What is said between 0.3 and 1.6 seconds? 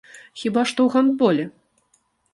Хіба што ў гандболе.